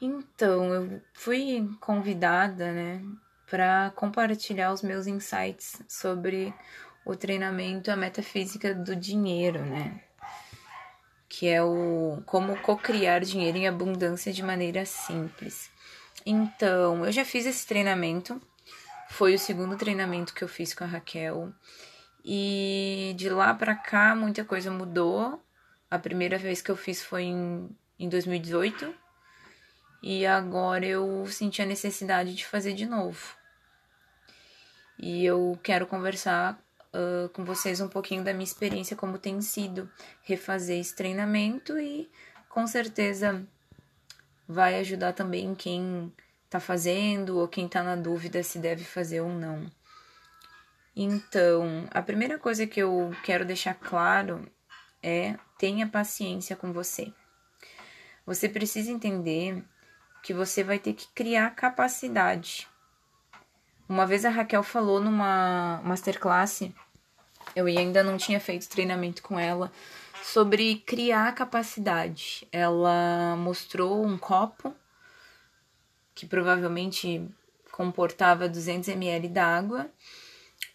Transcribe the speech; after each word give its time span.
Então, 0.00 0.72
eu 0.72 1.02
fui 1.12 1.68
convidada, 1.80 2.72
né, 2.72 3.02
para 3.50 3.90
compartilhar 3.96 4.72
os 4.72 4.82
meus 4.82 5.06
insights 5.06 5.82
sobre 5.88 6.54
o 7.04 7.16
treinamento 7.16 7.90
a 7.90 7.96
metafísica 7.96 8.74
do 8.74 8.94
dinheiro, 8.94 9.64
né? 9.64 10.00
Que 11.28 11.48
é 11.48 11.62
o 11.62 12.22
como 12.26 12.56
cocriar 12.60 13.22
dinheiro 13.22 13.58
em 13.58 13.66
abundância 13.66 14.32
de 14.32 14.42
maneira 14.42 14.84
simples. 14.84 15.70
Então, 16.24 17.04
eu 17.04 17.12
já 17.12 17.24
fiz 17.24 17.46
esse 17.46 17.66
treinamento. 17.66 18.40
Foi 19.08 19.34
o 19.34 19.38
segundo 19.38 19.76
treinamento 19.76 20.34
que 20.34 20.44
eu 20.44 20.48
fiz 20.48 20.74
com 20.74 20.84
a 20.84 20.86
Raquel. 20.86 21.52
E 22.24 23.14
de 23.16 23.30
lá 23.30 23.54
para 23.54 23.74
cá 23.74 24.14
muita 24.14 24.44
coisa 24.44 24.70
mudou. 24.70 25.42
A 25.90 25.98
primeira 25.98 26.36
vez 26.36 26.60
que 26.60 26.70
eu 26.70 26.76
fiz 26.76 27.02
foi 27.02 27.22
em, 27.24 27.70
em 27.98 28.08
2018 28.08 29.07
e 30.02 30.26
agora 30.26 30.86
eu 30.86 31.26
senti 31.26 31.60
a 31.60 31.66
necessidade 31.66 32.34
de 32.34 32.46
fazer 32.46 32.72
de 32.72 32.86
novo. 32.86 33.36
E 34.98 35.24
eu 35.24 35.58
quero 35.62 35.86
conversar 35.86 36.60
uh, 36.92 37.28
com 37.30 37.44
vocês 37.44 37.80
um 37.80 37.88
pouquinho 37.88 38.24
da 38.24 38.32
minha 38.32 38.44
experiência, 38.44 38.96
como 38.96 39.18
tem 39.18 39.40
sido 39.40 39.90
refazer 40.22 40.78
esse 40.78 40.94
treinamento 40.94 41.78
e 41.78 42.10
com 42.48 42.66
certeza 42.66 43.46
vai 44.46 44.78
ajudar 44.80 45.12
também 45.12 45.54
quem 45.54 46.12
tá 46.48 46.58
fazendo 46.58 47.38
ou 47.38 47.46
quem 47.46 47.68
tá 47.68 47.82
na 47.82 47.94
dúvida 47.94 48.42
se 48.42 48.58
deve 48.58 48.84
fazer 48.84 49.20
ou 49.20 49.28
não. 49.28 49.70
Então, 50.96 51.86
a 51.92 52.02
primeira 52.02 52.38
coisa 52.38 52.66
que 52.66 52.80
eu 52.80 53.14
quero 53.22 53.44
deixar 53.44 53.74
claro 53.74 54.50
é 55.02 55.36
tenha 55.56 55.86
paciência 55.86 56.56
com 56.56 56.72
você. 56.72 57.12
Você 58.26 58.48
precisa 58.48 58.90
entender 58.90 59.62
que 60.22 60.34
você 60.34 60.62
vai 60.62 60.78
ter 60.78 60.92
que 60.92 61.06
criar 61.14 61.54
capacidade. 61.54 62.68
Uma 63.88 64.06
vez 64.06 64.24
a 64.24 64.30
Raquel 64.30 64.62
falou 64.62 65.00
numa 65.00 65.80
masterclass, 65.82 66.70
eu 67.56 67.66
ainda 67.66 68.02
não 68.02 68.16
tinha 68.16 68.38
feito 68.38 68.68
treinamento 68.68 69.22
com 69.22 69.38
ela, 69.38 69.72
sobre 70.22 70.76
criar 70.86 71.34
capacidade. 71.34 72.46
Ela 72.52 73.34
mostrou 73.36 74.04
um 74.04 74.18
copo 74.18 74.74
que 76.14 76.26
provavelmente 76.26 77.26
comportava 77.72 78.48
200 78.48 78.88
ml 78.88 79.28
d'água. 79.28 79.88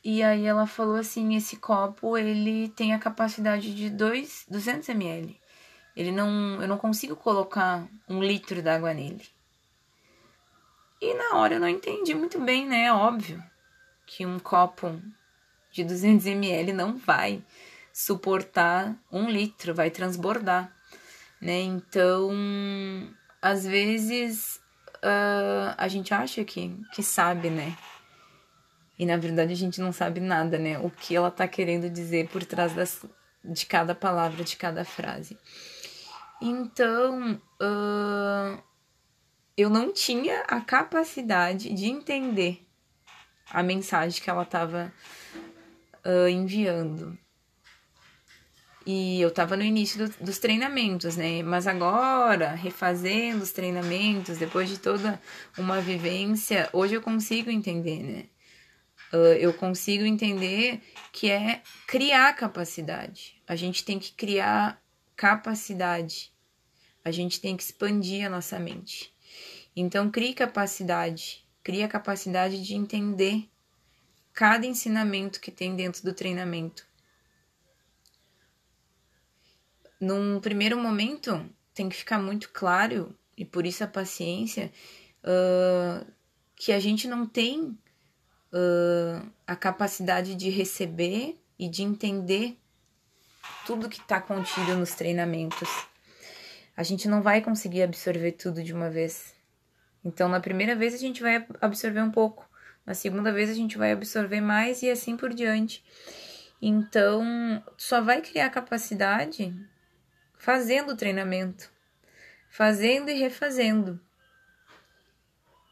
E 0.03 0.23
aí 0.23 0.45
ela 0.45 0.66
falou 0.66 0.95
assim, 0.95 1.35
esse 1.35 1.57
copo 1.57 2.17
ele 2.17 2.69
tem 2.69 2.94
a 2.94 3.00
capacidade 3.00 3.75
de 3.75 3.89
2, 3.89 4.45
200 4.50 4.89
ml. 4.89 5.39
Ele 5.95 6.11
não, 6.11 6.61
eu 6.61 6.67
não 6.67 6.77
consigo 6.77 7.16
colocar 7.16 7.88
um 8.09 8.23
litro 8.23 8.61
d'água 8.61 8.94
nele. 8.94 9.23
E 11.02 11.13
na 11.13 11.38
hora 11.38 11.55
eu 11.55 11.59
não 11.59 11.67
entendi 11.67 12.13
muito 12.16 12.39
bem, 12.39 12.66
né? 12.67 12.85
É 12.85 12.94
óbvio 12.94 13.44
que 14.05 14.25
um 14.25 14.39
copo 14.39 15.02
de 15.72 15.83
200 15.83 16.25
ml 16.25 16.72
não 16.73 16.97
vai 16.97 17.44
suportar 17.91 18.95
um 19.11 19.30
litro, 19.30 19.73
vai 19.73 19.91
transbordar, 19.91 20.73
né? 21.41 21.61
Então, 21.61 22.31
às 23.41 23.66
vezes 23.66 24.59
uh, 25.03 25.75
a 25.78 25.88
gente 25.88 26.13
acha 26.13 26.44
que, 26.44 26.75
que 26.94 27.03
sabe, 27.03 27.50
né? 27.50 27.78
E 28.97 29.05
na 29.05 29.17
verdade 29.17 29.52
a 29.52 29.55
gente 29.55 29.81
não 29.81 29.91
sabe 29.91 30.19
nada, 30.19 30.57
né? 30.57 30.80
O 30.80 30.89
que 30.89 31.16
ela 31.16 31.30
tá 31.30 31.47
querendo 31.47 31.89
dizer 31.89 32.30
por 32.30 32.44
trás 32.45 32.73
das, 32.73 33.03
de 33.44 33.66
cada 33.66 33.94
palavra, 33.94 34.44
de 34.44 34.55
cada 34.55 34.85
frase. 34.85 35.38
Então, 36.45 37.39
uh, 37.61 38.61
eu 39.55 39.69
não 39.69 39.94
tinha 39.94 40.41
a 40.41 40.59
capacidade 40.59 41.73
de 41.73 41.85
entender 41.85 42.67
a 43.50 43.63
mensagem 43.63 44.22
que 44.22 44.30
ela 44.30 44.44
estava 44.44 44.94
uh, 46.05 46.27
enviando. 46.27 47.18
E 48.85 49.22
eu 49.22 49.29
estava 49.29 49.56
no 49.56 49.63
início 49.63 50.06
do, 50.06 50.25
dos 50.25 50.38
treinamentos, 50.38 51.16
né? 51.16 51.41
Mas 51.41 51.66
agora, 51.66 52.50
refazendo 52.50 53.41
os 53.41 53.53
treinamentos, 53.53 54.38
depois 54.38 54.68
de 54.68 54.78
toda 54.78 55.22
uma 55.57 55.79
vivência, 55.79 56.69
hoje 56.73 56.95
eu 56.95 57.01
consigo 57.01 57.50
entender, 57.50 58.03
né? 58.03 58.25
Uh, 59.13 59.38
eu 59.39 59.53
consigo 59.53 60.03
entender 60.03 60.81
que 61.13 61.31
é 61.31 61.62
criar 61.88 62.34
capacidade. 62.34 63.41
A 63.47 63.56
gente 63.56 63.85
tem 63.85 63.97
que 63.97 64.12
criar 64.12 64.84
capacidade 65.16 66.32
a 67.03 67.12
gente 67.12 67.41
tem 67.41 67.58
que 67.58 67.64
expandir 67.64 68.25
a 68.25 68.30
nossa 68.30 68.59
mente. 68.59 69.14
Então, 69.75 70.09
crie 70.09 70.34
capacidade, 70.34 71.44
crie 71.64 71.84
a 71.84 71.88
capacidade 71.88 72.64
de 72.64 72.75
entender 72.75 73.50
cada 74.34 74.66
ensinamento 74.66 75.40
que 75.40 75.52
tem 75.52 75.75
dentro 75.75 76.03
do 76.03 76.13
treinamento. 76.13 76.86
Num 80.00 80.40
primeiro 80.40 80.78
momento, 80.78 81.50
tem 81.74 81.90
que 81.90 81.96
ficar 81.96 82.19
muito 82.19 82.50
claro, 82.50 83.16
e 83.38 83.46
por 83.46 83.66
isso 83.66 83.84
a 83.84 83.88
paciência, 83.88 84.72
uh, 85.24 86.06
que 86.56 86.72
a 86.72 86.80
gente 86.80 87.08
não 87.08 87.25
tem 87.25 87.62
uh, 87.63 89.31
a 89.47 89.56
capacidade 89.56 90.36
de 90.36 90.50
receber 90.50 91.40
e 91.58 91.68
de 91.68 91.84
entender 91.84 92.58
tudo 93.66 93.90
que 93.90 94.00
está 94.00 94.19
contido 94.19 94.75
nos 94.75 94.94
treinamentos 94.94 95.69
a 96.75 96.84
gente 96.84 97.07
não 97.07 97.22
vai 97.22 97.41
conseguir 97.41 97.84
absorver 97.84 98.34
tudo 98.34 98.63
de 98.63 98.73
uma 98.73 98.89
vez. 98.89 99.35
Então, 100.03 100.28
na 100.28 100.39
primeira 100.39 100.75
vez 100.75 100.94
a 100.94 100.97
gente 100.97 101.22
vai 101.22 101.45
absorver 101.61 102.01
um 102.01 102.11
pouco, 102.11 102.50
na 102.85 102.94
segunda 102.94 103.31
vez 103.31 103.50
a 103.50 103.53
gente 103.53 103.78
vai 103.78 103.91
absorver 103.91 104.41
mais 104.41 104.81
e 104.81 104.89
assim 104.89 105.16
por 105.16 105.33
diante. 105.33 105.83
Então, 106.62 107.63
só 107.78 108.01
vai 108.01 108.22
criar 108.22 108.50
capacidade 108.50 109.53
fazendo 110.38 110.91
o 110.91 110.97
treinamento, 110.97 111.69
fazendo 112.50 113.09
e 113.09 113.13
refazendo. 113.13 114.00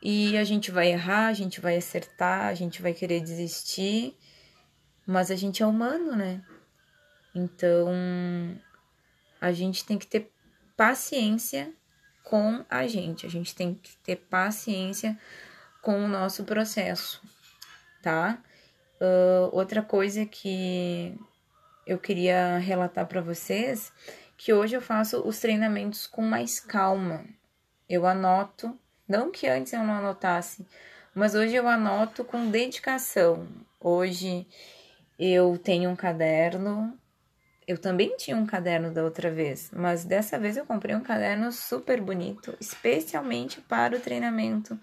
E 0.01 0.37
a 0.37 0.43
gente 0.43 0.71
vai 0.71 0.91
errar, 0.91 1.27
a 1.27 1.33
gente 1.33 1.61
vai 1.61 1.77
acertar, 1.77 2.47
a 2.47 2.53
gente 2.53 2.81
vai 2.81 2.93
querer 2.93 3.21
desistir, 3.21 4.17
mas 5.05 5.29
a 5.29 5.35
gente 5.35 5.61
é 5.61 5.65
humano, 5.65 6.15
né? 6.15 6.43
Então, 7.35 7.89
a 9.39 9.51
gente 9.51 9.85
tem 9.85 9.97
que 9.97 10.07
ter 10.07 10.31
paciência 10.81 11.71
com 12.23 12.65
a 12.67 12.87
gente. 12.87 13.27
A 13.27 13.29
gente 13.29 13.53
tem 13.53 13.75
que 13.75 13.95
ter 13.97 14.15
paciência 14.15 15.15
com 15.79 16.03
o 16.03 16.07
nosso 16.07 16.43
processo, 16.43 17.21
tá? 18.01 18.41
Uh, 18.99 19.55
outra 19.55 19.83
coisa 19.83 20.25
que 20.25 21.15
eu 21.85 21.99
queria 21.99 22.57
relatar 22.57 23.05
para 23.05 23.21
vocês 23.21 23.93
que 24.35 24.51
hoje 24.51 24.75
eu 24.75 24.81
faço 24.81 25.21
os 25.21 25.39
treinamentos 25.39 26.07
com 26.07 26.23
mais 26.23 26.59
calma. 26.59 27.25
Eu 27.87 28.07
anoto, 28.07 28.75
não 29.07 29.29
que 29.29 29.47
antes 29.47 29.73
eu 29.73 29.83
não 29.83 29.93
anotasse, 29.93 30.65
mas 31.13 31.35
hoje 31.35 31.53
eu 31.53 31.67
anoto 31.67 32.23
com 32.23 32.49
dedicação. 32.49 33.47
Hoje 33.79 34.47
eu 35.19 35.59
tenho 35.59 35.91
um 35.91 35.95
caderno 35.95 36.99
eu 37.71 37.77
também 37.77 38.17
tinha 38.17 38.35
um 38.35 38.45
caderno 38.45 38.91
da 38.91 39.01
outra 39.01 39.31
vez, 39.31 39.71
mas 39.73 40.03
dessa 40.03 40.37
vez 40.37 40.57
eu 40.57 40.65
comprei 40.65 40.93
um 40.93 40.99
caderno 40.99 41.53
super 41.53 42.01
bonito, 42.01 42.53
especialmente 42.59 43.61
para 43.61 43.95
o 43.95 43.99
treinamento. 43.99 44.77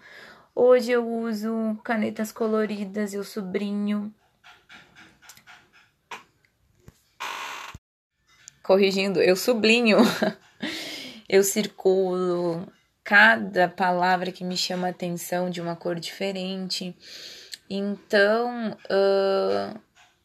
Hoje 0.55 0.91
eu 0.91 1.07
uso 1.07 1.79
canetas 1.83 2.31
coloridas, 2.31 3.13
eu 3.13 3.23
sublinho. 3.23 4.11
Corrigindo, 8.63 9.21
eu 9.21 9.35
sublinho. 9.35 9.99
eu 11.29 11.43
circulo 11.43 12.67
cada 13.03 13.69
palavra 13.69 14.31
que 14.31 14.43
me 14.43 14.57
chama 14.57 14.87
a 14.87 14.89
atenção 14.89 15.47
de 15.47 15.61
uma 15.61 15.75
cor 15.75 15.99
diferente. 15.99 16.95
Então, 17.69 18.75
uh, 18.85 19.79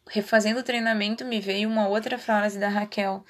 refazendo 0.08 0.60
o 0.60 0.64
treinamento, 0.64 1.24
me 1.24 1.40
veio 1.40 1.68
uma 1.68 1.88
outra 1.88 2.18
frase 2.18 2.58
da 2.58 2.68
Raquel, 2.68 3.24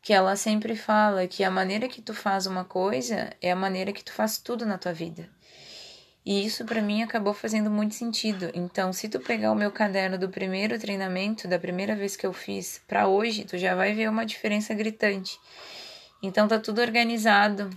que 0.00 0.12
ela 0.12 0.36
sempre 0.36 0.76
fala 0.76 1.26
que 1.26 1.44
a 1.44 1.50
maneira 1.50 1.88
que 1.88 2.02
tu 2.02 2.12
faz 2.12 2.46
uma 2.46 2.64
coisa 2.64 3.30
é 3.40 3.52
a 3.52 3.56
maneira 3.56 3.92
que 3.92 4.02
tu 4.02 4.12
faz 4.12 4.38
tudo 4.38 4.66
na 4.66 4.78
tua 4.78 4.92
vida. 4.92 5.28
E 6.24 6.46
isso 6.46 6.64
para 6.64 6.80
mim 6.80 7.02
acabou 7.02 7.34
fazendo 7.34 7.68
muito 7.68 7.94
sentido. 7.94 8.50
Então, 8.54 8.92
se 8.92 9.08
tu 9.08 9.18
pegar 9.18 9.50
o 9.50 9.56
meu 9.56 9.72
caderno 9.72 10.16
do 10.16 10.28
primeiro 10.28 10.78
treinamento, 10.78 11.48
da 11.48 11.58
primeira 11.58 11.96
vez 11.96 12.14
que 12.14 12.24
eu 12.24 12.32
fiz, 12.32 12.80
para 12.86 13.08
hoje, 13.08 13.44
tu 13.44 13.58
já 13.58 13.74
vai 13.74 13.92
ver 13.92 14.08
uma 14.08 14.24
diferença 14.24 14.72
gritante. 14.72 15.38
Então 16.22 16.46
tá 16.46 16.60
tudo 16.60 16.80
organizado. 16.80 17.68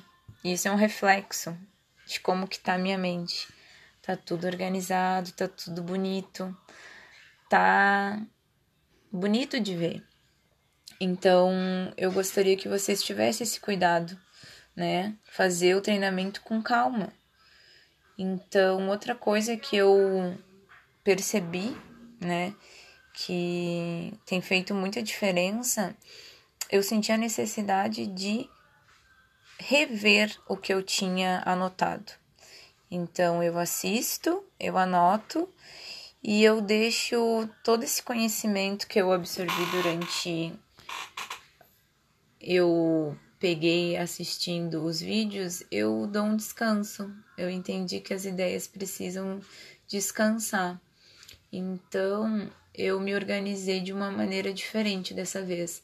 Isso 0.43 0.67
é 0.67 0.71
um 0.71 0.75
reflexo 0.75 1.57
de 2.05 2.19
como 2.19 2.47
que 2.47 2.59
tá 2.59 2.75
a 2.75 2.77
minha 2.77 2.97
mente. 2.97 3.47
Tá 4.03 4.15
tudo 4.15 4.45
organizado, 4.45 5.31
tá 5.31 5.47
tudo 5.47 5.81
bonito. 5.81 6.55
Tá 7.49 8.21
bonito 9.15 9.59
de 9.59 9.75
ver. 9.75 10.03
Então, 10.99 11.51
eu 11.97 12.11
gostaria 12.11 12.55
que 12.55 12.69
vocês 12.69 13.03
tivessem 13.03 13.43
esse 13.43 13.59
cuidado 13.59 14.17
né? 14.75 15.15
Fazer 15.23 15.75
o 15.75 15.81
treinamento 15.81 16.41
com 16.41 16.61
calma. 16.61 17.13
Então, 18.17 18.89
outra 18.89 19.15
coisa 19.15 19.55
que 19.55 19.75
eu 19.75 20.37
percebi, 21.03 21.75
né, 22.19 22.53
que 23.13 24.13
tem 24.25 24.41
feito 24.41 24.73
muita 24.73 25.01
diferença, 25.01 25.95
eu 26.69 26.81
senti 26.81 27.11
a 27.11 27.17
necessidade 27.17 28.07
de 28.07 28.49
rever 29.59 30.35
o 30.47 30.57
que 30.57 30.73
eu 30.73 30.81
tinha 30.81 31.41
anotado. 31.45 32.11
Então 32.89 33.41
eu 33.41 33.57
assisto, 33.57 34.43
eu 34.59 34.77
anoto 34.77 35.49
e 36.27 36.43
eu 36.43 36.59
deixo 36.59 37.47
todo 37.63 37.83
esse 37.83 38.01
conhecimento 38.01 38.87
que 38.87 38.99
eu 38.99 39.11
absorvi 39.11 39.63
durante 39.71 40.51
eu 42.41 43.15
peguei 43.39 43.95
assistindo 43.95 44.83
os 44.83 44.99
vídeos, 44.99 45.63
eu 45.69 46.07
dou 46.07 46.23
um 46.23 46.35
descanso. 46.35 47.13
Eu 47.37 47.47
entendi 47.47 47.99
que 47.99 48.11
as 48.11 48.25
ideias 48.25 48.65
precisam 48.65 49.39
descansar. 49.87 50.81
Então, 51.53 52.51
eu 52.73 52.99
me 52.99 53.13
organizei 53.13 53.79
de 53.79 53.93
uma 53.93 54.09
maneira 54.09 54.51
diferente 54.51 55.13
dessa 55.13 55.43
vez. 55.43 55.83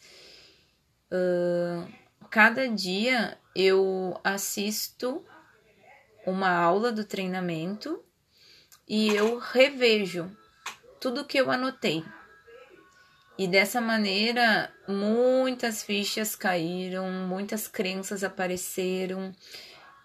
Uh, 1.11 1.87
cada 2.31 2.67
dia 2.67 3.37
eu 3.55 4.19
assisto 4.23 5.23
uma 6.25 6.49
aula 6.49 6.91
do 6.91 7.05
treinamento 7.05 8.00
e 8.87 9.09
eu 9.09 9.37
revejo 9.37 10.29
tudo 10.99 11.25
que 11.25 11.37
eu 11.37 11.49
anotei. 11.49 12.03
E 13.37 13.47
dessa 13.47 13.81
maneira, 13.81 14.71
muitas 14.87 15.81
fichas 15.83 16.35
caíram, 16.35 17.09
muitas 17.27 17.67
crenças 17.67 18.23
apareceram 18.23 19.33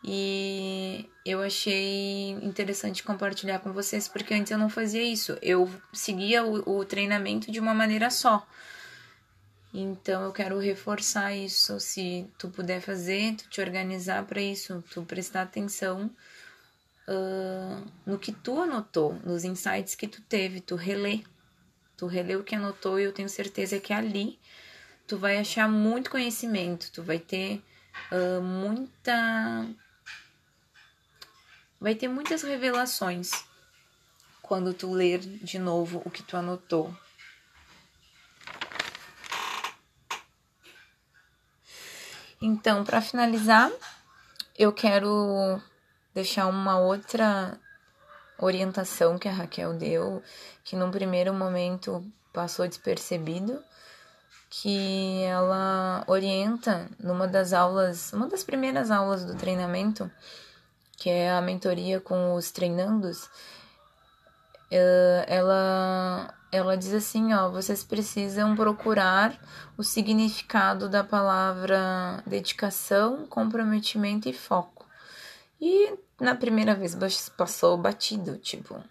e 0.08 1.10
eu 1.24 1.42
achei 1.42 2.30
interessante 2.30 3.02
compartilhar 3.02 3.58
com 3.58 3.72
vocês 3.72 4.06
porque 4.06 4.32
antes 4.32 4.52
eu 4.52 4.58
não 4.58 4.68
fazia 4.68 5.02
isso. 5.02 5.36
Eu 5.42 5.68
seguia 5.92 6.44
o, 6.44 6.78
o 6.78 6.84
treinamento 6.84 7.50
de 7.50 7.58
uma 7.58 7.74
maneira 7.74 8.08
só. 8.08 8.46
Então 9.74 10.22
eu 10.22 10.32
quero 10.32 10.58
reforçar 10.58 11.34
isso. 11.34 11.80
Se 11.80 12.30
tu 12.38 12.48
puder 12.48 12.80
fazer, 12.80 13.34
tu 13.34 13.48
te 13.48 13.60
organizar 13.60 14.24
para 14.24 14.40
isso, 14.40 14.82
tu 14.90 15.02
prestar 15.02 15.42
atenção 15.42 16.08
uh, 17.08 17.84
no 18.04 18.18
que 18.18 18.32
tu 18.32 18.60
anotou, 18.60 19.14
nos 19.24 19.44
insights 19.44 19.94
que 19.94 20.06
tu 20.06 20.20
teve, 20.22 20.60
tu 20.60 20.74
relê. 20.74 21.22
Tu 21.96 22.06
relê 22.06 22.36
o 22.36 22.44
que 22.44 22.54
anotou 22.54 23.00
e 23.00 23.04
eu 23.04 23.12
tenho 23.12 23.28
certeza 23.28 23.80
que 23.80 23.92
ali 23.92 24.38
tu 25.06 25.16
vai 25.16 25.38
achar 25.38 25.68
muito 25.68 26.10
conhecimento, 26.10 26.90
tu 26.92 27.02
vai 27.02 27.18
ter 27.18 27.62
uh, 28.12 28.42
muita 28.42 29.66
vai 31.80 31.94
ter 31.94 32.08
muitas 32.08 32.42
revelações 32.42 33.30
quando 34.42 34.74
tu 34.74 34.92
ler 34.92 35.20
de 35.20 35.58
novo 35.58 36.02
o 36.04 36.10
que 36.10 36.22
tu 36.22 36.36
anotou. 36.36 36.94
Então, 42.40 42.84
para 42.84 43.00
finalizar, 43.00 43.72
eu 44.58 44.72
quero 44.72 45.60
deixar 46.16 46.46
uma 46.46 46.78
outra 46.78 47.60
orientação 48.38 49.18
que 49.18 49.28
a 49.28 49.32
Raquel 49.32 49.74
deu, 49.74 50.22
que 50.64 50.74
num 50.74 50.90
primeiro 50.90 51.34
momento 51.34 52.02
passou 52.32 52.66
despercebido, 52.66 53.62
que 54.48 55.22
ela 55.24 56.02
orienta 56.06 56.88
numa 56.98 57.28
das 57.28 57.52
aulas, 57.52 58.14
uma 58.14 58.26
das 58.28 58.42
primeiras 58.42 58.90
aulas 58.90 59.26
do 59.26 59.34
treinamento, 59.34 60.10
que 60.96 61.10
é 61.10 61.30
a 61.30 61.42
mentoria 61.42 62.00
com 62.00 62.34
os 62.34 62.50
treinandos, 62.50 63.28
eh, 64.70 65.24
ela 65.28 66.32
ela 66.50 66.76
diz 66.78 66.94
assim, 66.94 67.34
ó, 67.34 67.50
vocês 67.50 67.84
precisam 67.84 68.56
procurar 68.56 69.36
o 69.76 69.82
significado 69.82 70.88
da 70.88 71.04
palavra 71.04 72.22
dedicação, 72.26 73.26
comprometimento 73.26 74.30
e 74.30 74.32
foco. 74.32 74.75
E 75.60 75.94
na 76.20 76.34
primeira 76.34 76.74
vez 76.74 76.94
passou 77.36 77.76
batido, 77.76 78.38
tipo, 78.38 78.82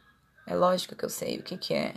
é 0.47 0.56
lógico 0.56 0.95
que 0.95 1.06
eu 1.06 1.09
sei 1.09 1.38
o 1.38 1.44
que 1.44 1.57
que 1.57 1.73
é 1.73 1.94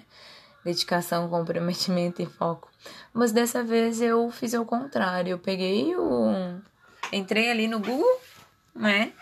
dedicação, 0.65 1.29
comprometimento 1.29 2.21
e 2.21 2.27
foco. 2.27 2.71
Mas 3.13 3.33
dessa 3.33 3.63
vez 3.63 4.01
eu 4.01 4.31
fiz 4.31 4.53
o 4.55 4.65
contrário, 4.65 5.31
eu 5.31 5.39
peguei 5.39 5.95
o 5.97 6.61
entrei 7.13 7.51
ali 7.51 7.67
no 7.67 7.81
Google, 7.81 8.21
né? 8.75 9.13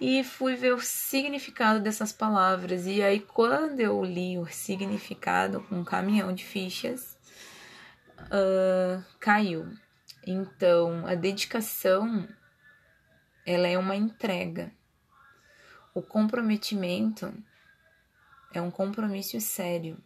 e 0.00 0.24
fui 0.24 0.54
ver 0.54 0.74
o 0.74 0.80
significado 0.80 1.80
dessas 1.80 2.12
palavras. 2.12 2.86
E 2.86 3.02
aí, 3.02 3.20
quando 3.20 3.80
eu 3.80 4.04
li 4.04 4.38
o 4.38 4.46
significado 4.46 5.62
com 5.62 5.76
um 5.76 5.84
caminhão 5.84 6.32
de 6.34 6.44
fichas, 6.44 7.16
uh, 8.20 9.02
caiu. 9.20 9.66
Então, 10.26 11.06
a 11.06 11.14
dedicação 11.14 12.28
ela 13.46 13.68
é 13.68 13.78
uma 13.78 13.96
entrega. 13.96 14.72
O 15.94 16.02
comprometimento 16.02 17.32
é 18.52 18.60
um 18.60 18.70
compromisso 18.70 19.40
sério. 19.40 19.98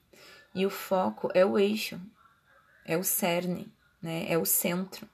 E 0.55 0.67
o 0.67 0.71
foco 0.71 1.31
é 1.35 1.45
o 1.45 1.59
eixo, 1.59 2.01
é 2.85 2.97
o 2.97 3.05
cerne, 3.05 3.73
né? 4.03 4.27
é 4.29 4.37
o 4.37 4.45
centro. 4.45 5.09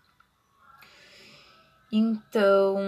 Então, 1.93 2.79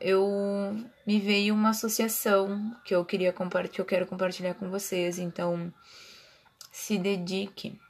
eu 0.00 0.76
me 1.06 1.18
veio 1.20 1.54
uma 1.54 1.70
associação 1.70 2.76
que 2.84 2.94
eu 2.94 3.04
queria 3.04 3.32
compartilhar, 3.32 3.74
que 3.74 3.80
eu 3.80 3.84
quero 3.84 4.06
compartilhar 4.06 4.54
com 4.54 4.68
vocês. 4.68 5.18
Então, 5.18 5.72
se 6.70 6.98
dedique, 6.98 7.80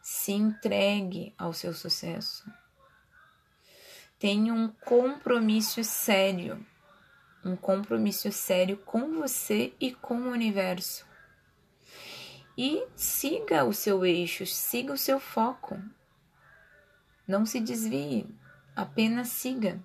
se 0.00 0.32
entregue 0.32 1.34
ao 1.36 1.52
seu 1.52 1.74
sucesso. 1.74 2.50
Tenha 4.20 4.52
um 4.52 4.68
compromisso 4.68 5.82
sério, 5.82 6.62
um 7.42 7.56
compromisso 7.56 8.30
sério 8.30 8.76
com 8.76 9.14
você 9.14 9.72
e 9.80 9.92
com 9.94 10.14
o 10.14 10.30
universo. 10.30 11.06
E 12.56 12.84
siga 12.94 13.64
o 13.64 13.72
seu 13.72 14.04
eixo, 14.04 14.44
siga 14.44 14.92
o 14.92 14.98
seu 14.98 15.18
foco. 15.18 15.82
Não 17.26 17.46
se 17.46 17.60
desvie, 17.60 18.26
apenas 18.76 19.28
siga. 19.28 19.82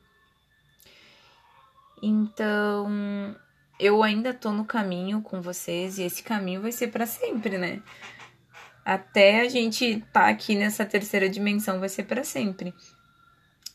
Então, 2.04 3.34
eu 3.80 4.04
ainda 4.04 4.34
tô 4.34 4.52
no 4.52 4.66
caminho 4.66 5.22
com 5.22 5.42
vocês 5.42 5.98
e 5.98 6.04
esse 6.04 6.22
caminho 6.22 6.62
vai 6.62 6.74
ser 6.74 6.90
para 6.90 7.06
sempre, 7.06 7.58
né? 7.58 7.82
Até 8.84 9.40
a 9.40 9.48
gente 9.48 10.06
tá 10.12 10.28
aqui 10.28 10.56
nessa 10.56 10.86
terceira 10.86 11.30
dimensão 11.30 11.80
vai 11.80 11.88
ser 11.88 12.04
para 12.04 12.26
sempre. 12.26 12.74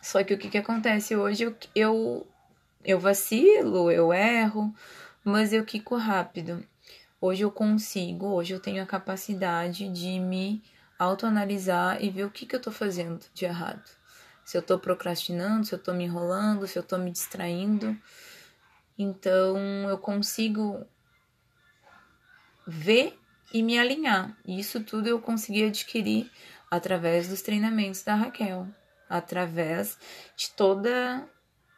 Só 0.00 0.23
que 0.25 0.35
o 0.35 0.38
que 0.38 0.49
que 0.49 0.59
acontece 0.59 1.16
hoje 1.16 1.45
eu, 1.45 1.57
eu 1.75 2.26
eu 2.83 2.99
vacilo, 2.99 3.90
eu 3.90 4.12
erro, 4.12 4.75
mas 5.23 5.52
eu 5.52 5.64
quico 5.64 5.97
rápido. 5.97 6.64
Hoje 7.21 7.42
eu 7.42 7.50
consigo, 7.50 8.26
hoje 8.28 8.54
eu 8.54 8.61
tenho 8.61 8.83
a 8.83 8.87
capacidade 8.87 9.88
de 9.88 10.19
me 10.19 10.62
autoanalisar 10.99 12.02
e 12.02 12.11
ver 12.11 12.25
o 12.25 12.30
que 12.30 12.47
que 12.47 12.57
eu 12.57 12.61
tô 12.61 12.73
fazendo 12.73 13.26
de 13.35 13.45
errado 13.45 14.00
se 14.50 14.57
eu 14.59 14.62
tô 14.62 14.80
procrastinando, 14.80 15.64
se 15.64 15.73
eu 15.73 15.78
tô 15.78 15.95
me 15.95 16.02
enrolando, 16.02 16.66
se 16.66 16.76
eu 16.76 16.83
tô 16.83 16.99
me 16.99 17.12
distraindo. 17.12 17.97
Então 18.99 19.57
eu 19.88 19.97
consigo 19.97 20.85
ver 22.66 23.16
e 23.54 23.62
me 23.62 23.78
alinhar. 23.78 24.37
Isso 24.45 24.83
tudo 24.83 25.09
eu 25.09 25.21
consegui 25.21 25.62
adquirir 25.62 26.28
através 26.69 27.28
dos 27.28 27.42
treinamentos 27.42 28.02
da 28.02 28.16
Raquel, 28.16 28.66
através 29.11 29.99
de 30.37 30.50
toda 30.50 31.29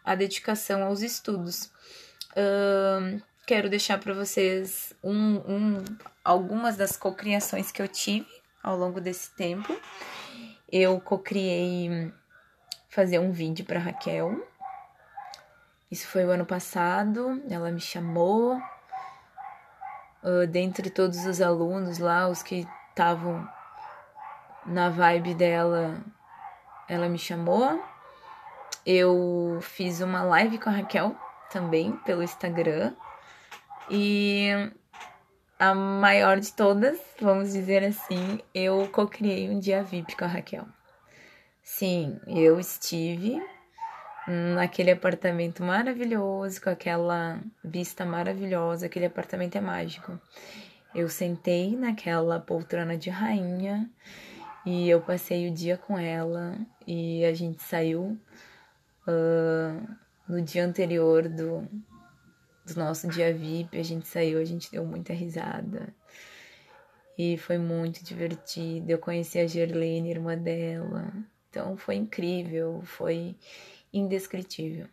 a 0.05 0.15
dedicação 0.15 0.85
aos 0.85 1.01
estudos. 1.01 1.73
Uh, 2.33 3.21
quero 3.47 3.71
deixar 3.71 3.99
para 3.99 4.13
vocês 4.13 4.93
um, 5.03 5.37
um, 5.37 5.85
algumas 6.23 6.77
das 6.77 6.97
cocriações 6.97 7.73
que 7.73 7.81
eu 7.81 7.89
tive 7.89 8.29
ao 8.63 8.77
longo 8.77 9.01
desse 9.01 9.35
tempo. 9.35 9.75
Eu 10.71 11.01
cocriei 11.01 12.13
fazer 12.91 13.19
um 13.19 13.33
vídeo 13.33 13.65
para 13.65 13.81
Raquel. 13.81 14.47
Isso 15.91 16.07
foi 16.07 16.25
o 16.25 16.31
ano 16.31 16.47
passado, 16.47 17.43
ela 17.49 17.71
me 17.71 17.81
chamou. 17.81 18.61
Uh, 20.23 20.47
dentre 20.47 20.89
todos 20.89 21.27
os 21.27 21.41
alunos 21.41 21.99
lá, 21.99 22.29
os 22.29 22.43
que 22.43 22.67
estavam 22.91 23.49
na 24.65 24.89
vibe 24.89 25.35
dela, 25.35 26.01
ela 26.89 27.09
me 27.09 27.19
chamou. 27.19 27.83
Eu 28.85 29.59
fiz 29.61 30.01
uma 30.01 30.23
live 30.23 30.59
com 30.59 30.69
a 30.69 30.73
Raquel 30.73 31.17
também 31.51 31.93
pelo 31.99 32.23
Instagram. 32.23 32.93
E 33.91 34.49
a 35.59 35.75
maior 35.75 36.41
de 36.41 36.53
todas, 36.53 36.99
vamos 37.21 37.53
dizer 37.53 37.85
assim, 37.85 38.41
eu 38.55 38.89
co-criei 38.91 39.49
um 39.49 39.61
dia 39.61 39.83
VIP 39.83 40.17
com 40.17 40.25
a 40.25 40.29
Raquel. 40.29 40.67
Sim, 41.63 42.21
eu 42.27 42.59
estive 42.59 43.41
naquele 44.27 44.91
apartamento 44.91 45.63
maravilhoso, 45.63 46.61
com 46.61 46.71
aquela 46.71 47.41
vista 47.63 48.05
maravilhosa. 48.05 48.87
Aquele 48.87 49.07
apartamento 49.07 49.57
é 49.57 49.61
mágico. 49.61 50.19
Eu 50.95 51.09
sentei 51.09 51.77
naquela 51.77 52.41
poltrona 52.41 52.97
de 52.97 53.11
rainha 53.11 53.89
e 54.65 54.89
eu 54.89 55.01
passei 55.01 55.49
o 55.49 55.53
dia 55.53 55.77
com 55.77 55.99
ela 55.99 56.57
e 56.87 57.25
a 57.25 57.35
gente 57.35 57.63
saiu 57.63 58.19
uh, 59.07 59.97
no 60.29 60.41
dia 60.41 60.65
anterior 60.65 61.29
do, 61.29 61.69
do 62.65 62.75
nosso 62.77 63.09
dia 63.09 63.35
VIP. 63.35 63.79
A 63.79 63.83
gente 63.83 64.07
saiu, 64.07 64.39
a 64.39 64.45
gente 64.45 64.71
deu 64.71 64.85
muita 64.85 65.13
risada 65.13 65.93
e 67.19 67.37
foi 67.37 67.59
muito 67.59 68.05
divertido. 68.05 68.91
Eu 68.91 68.99
conheci 68.99 69.39
a 69.39 69.47
Gerlene, 69.47 70.11
irmã 70.11 70.37
dela, 70.37 71.13
então 71.51 71.77
foi 71.77 71.97
incrível, 71.97 72.83
foi 72.85 73.37
indescritível. 73.93 74.87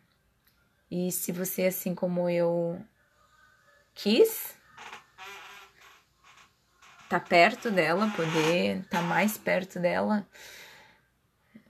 E 0.90 1.12
se 1.12 1.30
você, 1.30 1.66
assim 1.66 1.94
como 1.94 2.28
eu, 2.28 2.80
quis 3.94 4.58
tá 7.10 7.18
perto 7.18 7.72
dela, 7.72 8.08
poder 8.14 8.84
tá 8.88 9.02
mais 9.02 9.36
perto 9.36 9.80
dela, 9.80 10.24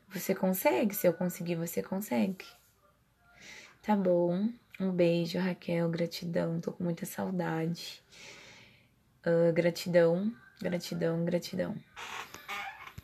você 0.07 0.35
consegue. 0.35 0.95
Se 0.95 1.07
eu 1.07 1.15
conseguir, 1.15 1.55
você 1.55 1.83
consegue. 1.83 2.45
Tá 3.81 3.97
bom. 3.97 4.51
Um 4.79 4.93
beijo, 4.93 5.39
Raquel. 5.39 5.89
Gratidão. 5.89 6.61
Tô 6.61 6.73
com 6.73 6.85
muita 6.85 7.07
saudade. 7.07 8.03
Uh, 9.25 9.51
gratidão, 9.55 10.31
gratidão, 10.61 11.25
gratidão. 11.25 11.75